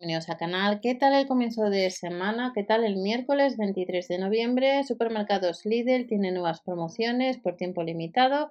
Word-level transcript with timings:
Bienvenidos 0.00 0.30
al 0.30 0.38
canal. 0.38 0.80
¿Qué 0.80 0.94
tal 0.94 1.12
el 1.12 1.26
comienzo 1.26 1.68
de 1.68 1.90
semana? 1.90 2.52
¿Qué 2.54 2.62
tal 2.62 2.84
el 2.84 2.96
miércoles 2.96 3.58
23 3.58 4.08
de 4.08 4.18
noviembre? 4.18 4.82
Supermercados 4.84 5.66
Lidl 5.66 6.06
tiene 6.06 6.32
nuevas 6.32 6.62
promociones 6.62 7.36
por 7.36 7.56
tiempo 7.56 7.82
limitado. 7.82 8.50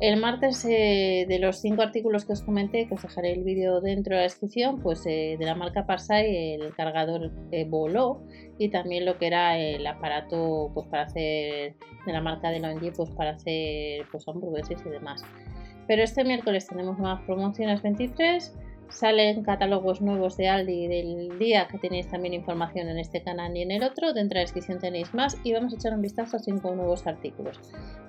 El 0.00 0.18
martes 0.18 0.64
eh, 0.64 1.26
de 1.28 1.38
los 1.38 1.60
cinco 1.60 1.82
artículos 1.82 2.24
que 2.24 2.32
os 2.32 2.40
comenté, 2.40 2.88
que 2.88 2.94
os 2.94 3.02
dejaré 3.02 3.34
el 3.34 3.44
vídeo 3.44 3.82
dentro 3.82 4.14
de 4.14 4.20
la 4.20 4.22
descripción, 4.22 4.80
pues 4.80 5.04
eh, 5.04 5.36
de 5.38 5.44
la 5.44 5.54
marca 5.54 5.84
Parsai 5.84 6.54
el 6.54 6.74
cargador 6.74 7.30
eh, 7.52 7.66
voló 7.68 8.22
y 8.58 8.70
también 8.70 9.04
lo 9.04 9.18
que 9.18 9.26
era 9.26 9.58
el 9.58 9.86
aparato 9.86 10.70
pues 10.72 10.86
para 10.86 11.02
hacer 11.02 11.74
de 12.06 12.12
la 12.14 12.22
marca 12.22 12.48
de 12.48 12.60
Longi 12.60 12.90
pues 12.92 13.10
para 13.10 13.32
hacer 13.32 14.06
pues 14.10 14.26
hamburguesas 14.26 14.80
y 14.86 14.88
demás. 14.88 15.22
Pero 15.86 16.02
este 16.02 16.24
miércoles 16.24 16.66
tenemos 16.66 16.98
nuevas 16.98 17.20
promociones 17.26 17.82
23 17.82 18.54
Salen 18.88 19.42
catálogos 19.42 20.00
nuevos 20.00 20.36
de 20.36 20.48
Aldi 20.48 20.86
del 20.86 21.38
día, 21.38 21.66
que 21.68 21.78
tenéis 21.78 22.08
también 22.08 22.34
información 22.34 22.88
en 22.88 22.98
este 22.98 23.22
canal 23.22 23.56
y 23.56 23.62
en 23.62 23.70
el 23.70 23.82
otro. 23.82 24.12
Dentro 24.12 24.34
de 24.34 24.40
la 24.40 24.40
descripción 24.42 24.78
tenéis 24.78 25.12
más 25.12 25.36
y 25.44 25.52
vamos 25.52 25.72
a 25.72 25.76
echar 25.76 25.92
un 25.92 26.02
vistazo 26.02 26.36
a 26.36 26.40
cinco 26.40 26.74
nuevos 26.74 27.06
artículos. 27.06 27.60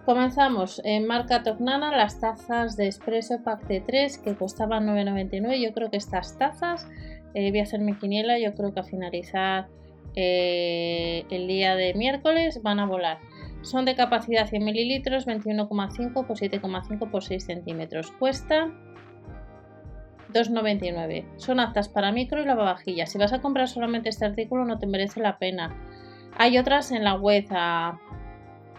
Comenzamos 0.05 0.81
en 0.85 1.05
marca 1.05 1.43
Tognana, 1.43 1.95
las 1.95 2.19
tazas 2.19 2.77
de 2.77 2.87
Espresso 2.87 3.43
Pack 3.43 3.67
de 3.67 3.81
3 3.81 4.19
que 4.19 4.35
costaban 4.35 4.87
9,99. 4.87 5.61
Yo 5.61 5.73
creo 5.73 5.89
que 5.89 5.97
estas 5.97 6.37
tazas, 6.37 6.87
eh, 7.33 7.49
voy 7.49 7.59
a 7.59 7.63
hacer 7.63 7.81
mi 7.81 7.93
quiniela, 7.93 8.39
yo 8.39 8.53
creo 8.53 8.73
que 8.73 8.79
a 8.79 8.83
finalizar 8.83 9.67
eh, 10.15 11.25
el 11.29 11.47
día 11.47 11.75
de 11.75 11.93
miércoles 11.95 12.61
van 12.63 12.79
a 12.79 12.85
volar. 12.85 13.17
Son 13.61 13.85
de 13.85 13.95
capacidad 13.95 14.47
100 14.47 14.63
mililitros, 14.63 15.27
21,5 15.27 16.25
por 16.25 16.37
7,5 16.37 17.11
por 17.11 17.23
6 17.23 17.43
centímetros. 17.43 18.11
Cuesta 18.13 18.71
2,99. 20.33 21.25
Son 21.37 21.59
aptas 21.59 21.89
para 21.89 22.11
micro 22.11 22.41
y 22.41 22.45
lavavajillas. 22.45 23.11
Si 23.11 23.17
vas 23.17 23.33
a 23.33 23.41
comprar 23.41 23.67
solamente 23.67 24.09
este 24.09 24.25
artículo 24.25 24.65
no 24.65 24.79
te 24.79 24.87
merece 24.87 25.19
la 25.19 25.37
pena. 25.37 25.75
Hay 26.37 26.57
otras 26.57 26.91
en 26.91 27.03
la 27.03 27.15
web 27.15 27.45
a, 27.51 27.99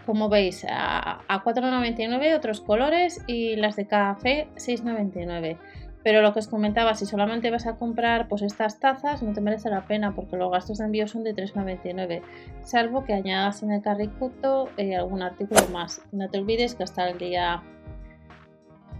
como 0.07 0.29
veis, 0.29 0.65
a, 0.69 1.21
4,99 1.29 2.37
otros 2.37 2.61
colores 2.61 3.23
y 3.27 3.57
las 3.57 3.77
de 3.77 3.87
café 3.87 4.49
6,99. 4.57 5.59
Pero 6.05 6.23
lo 6.23 6.33
que 6.33 6.39
os 6.39 6.49
comentaba, 6.49 6.95
si 6.95 7.07
solamente 7.07 7.51
vas 7.51 7.67
a 7.67 7.77
comprar 7.77 8.29
pues 8.29 8.43
estas 8.43 8.79
tazas, 8.79 9.23
no 9.23 9.33
te 9.33 9.41
merece 9.41 9.69
la 9.69 9.87
pena 9.87 10.15
porque 10.15 10.37
los 10.37 10.51
gastos 10.51 10.79
de 10.79 10.85
envío 10.85 11.09
son 11.09 11.25
de 11.25 11.35
3,99, 11.35 12.23
salvo 12.63 13.05
que 13.05 13.13
añadas 13.13 13.63
en 13.63 13.73
el 13.73 13.83
carrito 13.83 14.71
eh, 14.77 14.97
algún 14.97 15.23
artículo 15.23 15.61
más. 15.73 16.01
No 16.13 16.31
te 16.31 16.39
olvides 16.39 16.77
que 16.77 16.85
hasta 16.85 17.09
el 17.09 17.19
día 17.19 17.63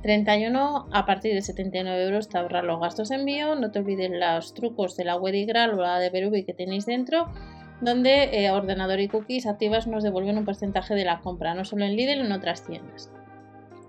31 0.03 0.89
a 0.93 1.07
partir 1.07 1.35
de 1.35 1.43
79 1.43 2.05
euros 2.05 2.29
te 2.29 2.39
ahorrar 2.39 2.65
los 2.65 2.81
gastos 2.81 3.09
de 3.09 3.17
envío. 3.17 3.55
No 3.57 3.71
te 3.71 3.81
olvides 3.81 4.11
los 4.11 4.55
trucos 4.55 4.97
de 4.97 5.05
la 5.05 5.17
web 5.17 5.35
o 5.35 5.77
la 5.83 5.99
de 5.99 6.11
Perubi 6.11 6.45
que 6.45 6.55
tenéis 6.55 6.87
dentro, 6.87 7.33
donde 7.81 8.25
eh, 8.33 8.51
ordenador 8.51 9.01
y 9.01 9.09
cookies 9.09 9.47
activas 9.47 9.87
nos 9.87 10.03
devuelven 10.03 10.39
un 10.39 10.45
porcentaje 10.45 10.95
de 10.95 11.05
la 11.05 11.21
compra, 11.21 11.55
no 11.55 11.65
solo 11.65 11.85
en 11.85 11.97
Lidl, 11.97 12.21
en 12.21 12.33
otras 12.33 12.65
tiendas. 12.65 13.11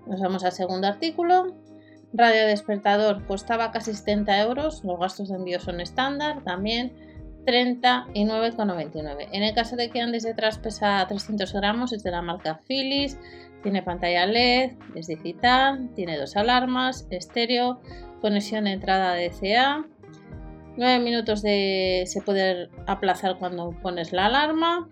Nos 0.06 0.20
vamos 0.20 0.44
al 0.44 0.52
segundo 0.52 0.86
artículo. 0.88 1.54
Radio 2.12 2.46
despertador 2.46 3.24
costaba 3.26 3.70
casi 3.70 3.94
70 3.94 4.40
euros, 4.40 4.82
los 4.82 4.98
gastos 4.98 5.28
de 5.28 5.36
envío 5.36 5.60
son 5.60 5.80
estándar 5.80 6.42
también. 6.42 6.92
39,99. 7.46 9.28
En 9.32 9.42
el 9.42 9.54
caso 9.54 9.76
de 9.76 9.90
que 9.90 10.00
andes 10.00 10.22
detrás 10.22 10.58
pesa 10.58 11.04
300 11.08 11.52
gramos, 11.52 11.92
es 11.92 12.02
de 12.02 12.10
la 12.10 12.22
marca 12.22 12.60
Philips, 12.66 13.18
tiene 13.62 13.82
pantalla 13.82 14.26
LED, 14.26 14.72
es 14.94 15.06
digital, 15.06 15.90
tiene 15.94 16.16
dos 16.16 16.36
alarmas, 16.36 17.06
estéreo, 17.10 17.80
conexión 18.20 18.64
de 18.64 18.72
entrada 18.72 19.14
DCA, 19.14 19.84
9 20.76 20.98
minutos 21.04 21.42
de 21.42 22.04
se 22.06 22.22
puede 22.22 22.70
aplazar 22.86 23.38
cuando 23.38 23.72
pones 23.82 24.12
la 24.12 24.26
alarma 24.26 24.88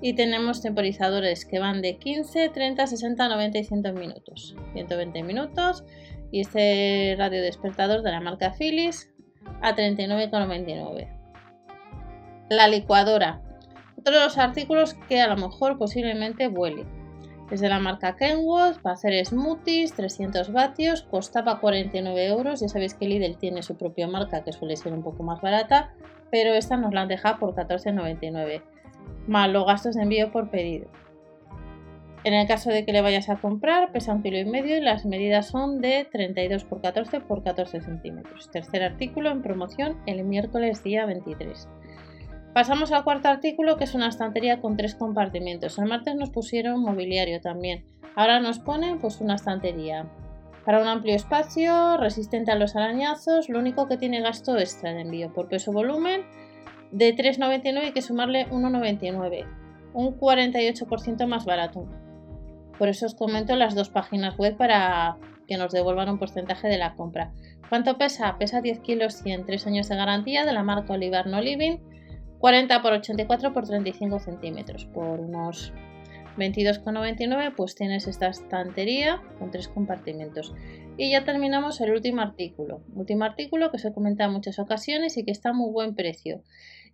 y 0.00 0.14
tenemos 0.14 0.62
temporizadores 0.62 1.44
que 1.44 1.58
van 1.58 1.82
de 1.82 1.96
15, 1.96 2.50
30, 2.50 2.86
60, 2.86 3.28
90 3.28 3.58
y 3.58 3.64
100 3.64 3.94
minutos. 3.94 4.54
120 4.74 5.22
minutos 5.22 5.84
y 6.30 6.40
este 6.40 7.16
radio 7.18 7.42
despertador 7.42 8.02
de 8.02 8.10
la 8.10 8.20
marca 8.20 8.52
Philips 8.56 9.10
a 9.62 9.74
39,99. 9.74 11.08
La 12.48 12.68
licuadora. 12.68 13.40
Otro 13.98 14.14
de 14.14 14.20
los 14.20 14.38
artículos 14.38 14.94
que 15.08 15.20
a 15.20 15.26
lo 15.26 15.36
mejor 15.36 15.78
posiblemente 15.78 16.46
vuele. 16.46 16.84
Es 17.50 17.60
de 17.60 17.68
la 17.68 17.80
marca 17.80 18.14
Kenwood 18.14 18.76
para 18.82 18.94
hacer 18.94 19.26
smoothies, 19.26 19.94
300 19.94 20.52
vatios, 20.52 21.02
costaba 21.02 21.58
49 21.58 22.26
euros. 22.26 22.60
Ya 22.60 22.68
sabéis 22.68 22.94
que 22.94 23.08
Lidl 23.08 23.36
tiene 23.36 23.64
su 23.64 23.76
propia 23.76 24.06
marca 24.06 24.44
que 24.44 24.52
suele 24.52 24.76
ser 24.76 24.92
un 24.92 25.02
poco 25.02 25.24
más 25.24 25.40
barata, 25.40 25.92
pero 26.30 26.54
esta 26.54 26.76
nos 26.76 26.94
la 26.94 27.02
han 27.02 27.08
dejado 27.08 27.40
por 27.40 27.54
14,99, 27.56 28.62
más 29.26 29.50
los 29.50 29.66
gastos 29.66 29.96
de 29.96 30.02
envío 30.02 30.30
por 30.30 30.48
pedido. 30.48 30.86
En 32.22 32.32
el 32.32 32.46
caso 32.46 32.70
de 32.70 32.84
que 32.84 32.92
le 32.92 33.02
vayas 33.02 33.28
a 33.28 33.36
comprar, 33.36 33.90
pesa 33.90 34.12
un 34.12 34.22
kilo 34.22 34.38
y 34.38 34.44
medio 34.44 34.76
y 34.76 34.80
las 34.80 35.04
medidas 35.04 35.46
son 35.46 35.80
de 35.80 36.08
32 36.12 36.64
por 36.64 36.80
14 36.80 37.20
por 37.20 37.42
14 37.42 37.80
centímetros. 37.80 38.50
Tercer 38.52 38.84
artículo 38.84 39.30
en 39.30 39.42
promoción 39.42 39.98
el 40.06 40.22
miércoles 40.24 40.84
día 40.84 41.06
23. 41.06 41.68
Pasamos 42.56 42.90
al 42.90 43.04
cuarto 43.04 43.28
artículo 43.28 43.76
que 43.76 43.84
es 43.84 43.94
una 43.94 44.08
estantería 44.08 44.62
con 44.62 44.78
tres 44.78 44.94
compartimentos. 44.94 45.78
El 45.78 45.84
martes 45.84 46.14
nos 46.14 46.30
pusieron 46.30 46.80
mobiliario 46.80 47.38
también. 47.42 47.84
Ahora 48.14 48.40
nos 48.40 48.60
ponen 48.60 48.98
pues 48.98 49.20
una 49.20 49.34
estantería. 49.34 50.06
Para 50.64 50.80
un 50.80 50.88
amplio 50.88 51.14
espacio, 51.14 51.98
resistente 51.98 52.50
a 52.50 52.54
los 52.54 52.74
arañazos, 52.74 53.50
lo 53.50 53.58
único 53.58 53.88
que 53.88 53.98
tiene 53.98 54.22
gasto 54.22 54.56
extra 54.56 54.94
de 54.94 55.02
envío 55.02 55.34
por 55.34 55.48
peso 55.48 55.70
volumen 55.70 56.22
de 56.92 57.14
3,99 57.14 57.78
hay 57.78 57.92
que 57.92 58.00
sumarle 58.00 58.48
1,99, 58.48 59.44
un 59.92 60.18
48% 60.18 61.26
más 61.26 61.44
barato. 61.44 61.86
Por 62.78 62.88
eso 62.88 63.04
os 63.04 63.14
comento 63.14 63.54
las 63.54 63.74
dos 63.74 63.90
páginas 63.90 64.34
web 64.38 64.56
para 64.56 65.18
que 65.46 65.58
nos 65.58 65.72
devuelvan 65.72 66.08
un 66.08 66.18
porcentaje 66.18 66.68
de 66.68 66.78
la 66.78 66.94
compra. 66.94 67.34
¿Cuánto 67.68 67.98
pesa? 67.98 68.38
Pesa 68.38 68.62
10 68.62 68.80
kilos 68.80 69.16
100, 69.16 69.44
3 69.44 69.66
años 69.66 69.90
de 69.90 69.96
garantía 69.96 70.46
de 70.46 70.54
la 70.54 70.62
marca 70.62 70.94
Olivar 70.94 71.26
No 71.26 71.42
Living 71.42 71.80
40 72.38 72.82
por 72.82 72.92
84 72.92 73.52
por 73.52 73.66
35 73.66 74.20
centímetros. 74.20 74.84
Por 74.86 75.20
unos 75.20 75.72
22,99 76.36 77.54
pues 77.56 77.74
tienes 77.74 78.06
esta 78.06 78.28
estantería 78.28 79.22
con 79.38 79.50
tres 79.50 79.68
compartimentos 79.68 80.52
y 80.98 81.10
ya 81.10 81.24
terminamos 81.24 81.80
el 81.80 81.92
último 81.92 82.22
artículo. 82.22 82.82
Último 82.94 83.24
artículo 83.24 83.70
que 83.70 83.78
se 83.78 83.92
comenta 83.92 84.24
en 84.24 84.32
muchas 84.32 84.58
ocasiones 84.58 85.16
y 85.16 85.24
que 85.24 85.30
está 85.30 85.50
a 85.50 85.54
muy 85.54 85.70
buen 85.70 85.94
precio. 85.94 86.42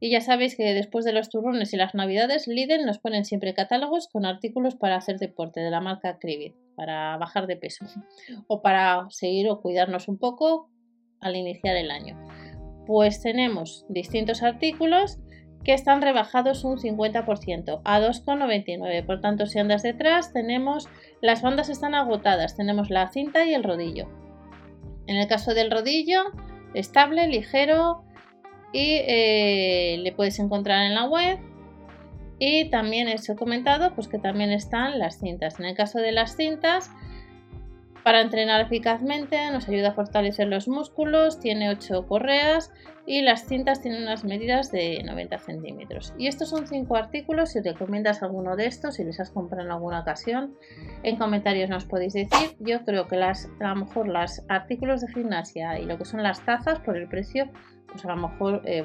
Y 0.01 0.11
ya 0.11 0.21
sabéis 0.21 0.57
que 0.57 0.75
después 0.75 1.05
de 1.05 1.13
los 1.13 1.29
turrones 1.29 1.73
y 1.73 1.77
las 1.77 1.95
navidades 1.95 2.49
Lidl 2.49 2.85
nos 2.85 2.99
ponen 2.99 3.25
siempre 3.25 3.55
catálogos 3.55 4.09
con 4.09 4.25
artículos 4.25 4.75
para 4.75 4.97
hacer 4.97 5.19
deporte 5.19 5.61
de 5.61 5.71
la 5.71 5.81
marca 5.81 6.19
Cribit 6.19 6.55
para 6.75 7.17
bajar 7.19 7.47
de 7.47 7.57
peso 7.57 7.85
o 8.49 8.63
para 8.63 9.07
seguir 9.11 9.49
o 9.49 9.61
cuidarnos 9.61 10.09
un 10.09 10.19
poco 10.19 10.69
al 11.21 11.37
iniciar 11.37 11.77
el 11.77 11.91
año. 11.91 12.19
Pues 12.87 13.23
tenemos 13.23 13.87
distintos 13.89 14.43
artículos 14.43 15.21
que 15.65 15.75
están 15.75 16.03
rebajados 16.03 16.65
un 16.65 16.79
50% 16.79 17.81
a 17.85 18.01
2,99. 18.01 19.07
Por 19.07 19.21
tanto, 19.21 19.47
si 19.47 19.59
andas 19.59 19.83
detrás, 19.83 20.33
tenemos 20.33 20.89
las 21.21 21.43
bandas 21.43 21.69
están 21.69 21.95
agotadas, 21.95 22.57
tenemos 22.57 22.91
la 22.91 23.09
cinta 23.09 23.45
y 23.45 23.55
el 23.55 23.63
rodillo. 23.63 24.09
En 25.07 25.17
el 25.17 25.27
caso 25.29 25.55
del 25.55 25.71
rodillo, 25.71 26.23
estable, 26.75 27.29
ligero 27.29 28.05
y 28.73 29.01
eh, 29.07 29.97
le 30.01 30.13
puedes 30.13 30.39
encontrar 30.39 30.85
en 30.87 30.95
la 30.95 31.05
web. 31.05 31.39
Y 32.39 32.71
también 32.71 33.07
os 33.09 33.29
he 33.29 33.37
comentado 33.37 33.95
pues, 33.95 34.09
que 34.09 34.19
también 34.19 34.51
están 34.51 34.99
las 34.99 35.21
cintas. 35.21 35.61
En 35.61 35.67
el 35.67 35.77
caso 35.77 36.01
de 36.01 36.11
las 36.11 36.37
cintas, 36.37 36.91
para 38.05 38.21
entrenar 38.21 38.61
eficazmente 38.61 39.51
nos 39.53 39.69
ayuda 39.69 39.91
a 39.91 39.95
fortalecer 39.95 40.49
los 40.49 40.67
músculos, 40.67 41.39
tiene 41.39 41.71
8 41.71 42.07
correas 42.07 42.73
y 43.07 43.23
las 43.23 43.47
cintas 43.47 43.81
tienen 43.81 44.03
unas 44.03 44.25
medidas 44.25 44.73
de 44.73 45.03
90 45.05 45.39
centímetros. 45.39 46.13
Y 46.19 46.27
estos 46.27 46.51
son 46.51 46.67
5 46.67 46.97
artículos, 46.97 47.51
si 47.51 47.61
recomiendas 47.61 48.23
alguno 48.23 48.57
de 48.57 48.67
estos, 48.67 48.97
si 48.97 49.05
les 49.05 49.21
has 49.21 49.31
comprado 49.31 49.65
en 49.67 49.73
alguna 49.73 50.01
ocasión, 50.01 50.57
en 51.03 51.17
comentarios 51.17 51.71
nos 51.71 51.85
podéis 51.85 52.13
decir. 52.13 52.57
Yo 52.59 52.85
creo 52.85 53.07
que 53.07 53.17
las, 53.17 53.49
a 53.61 53.69
lo 53.69 53.85
mejor 53.85 54.09
los 54.09 54.43
artículos 54.49 55.01
de 55.01 55.13
gimnasia 55.13 55.79
y 55.79 55.85
lo 55.85 55.97
que 55.97 56.05
son 56.05 56.23
las 56.23 56.45
tazas 56.45 56.81
por 56.81 56.97
el 56.97 57.09
precio, 57.09 57.51
pues 57.87 58.05
a 58.05 58.09
lo 58.09 58.29
mejor 58.29 58.63
eh, 58.65 58.85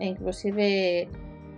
inclusive 0.00 1.08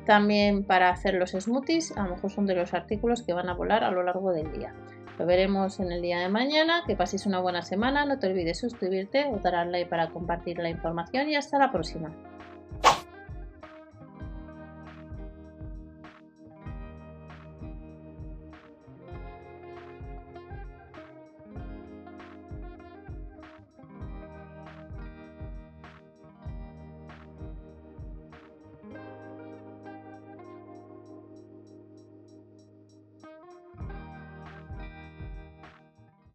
también 0.05 0.65
para 0.65 0.91
hacer 0.91 1.15
los 1.15 1.31
smoothies, 1.31 1.97
a 1.97 2.05
lo 2.05 2.17
mejor 2.17 2.31
son 2.31 2.47
de 2.47 2.55
los 2.55 2.75
artículos 2.75 3.23
que 3.23 3.33
van 3.33 3.49
a 3.49 3.55
volar 3.55 3.85
a 3.85 3.91
lo 3.91 4.03
largo 4.03 4.33
del 4.33 4.51
día. 4.53 4.75
Lo 5.19 5.27
veremos 5.27 5.79
en 5.81 5.93
el 5.93 6.03
día 6.03 6.19
de 6.21 6.29
mañana. 6.29 6.83
Que 6.87 6.97
paséis 6.97 7.27
una 7.27 7.41
buena 7.41 7.63
semana. 7.63 8.05
No 8.05 8.19
te 8.19 8.27
olvides 8.27 8.59
suscribirte 8.59 9.27
o 9.27 9.39
dar 9.39 9.55
al 9.55 9.73
like 9.73 9.91
para 9.91 10.11
compartir 10.11 10.59
la 10.59 10.71
información 10.71 11.29
y 11.29 11.37
hasta 11.37 11.59
la 11.59 11.71
próxima. 11.71 12.13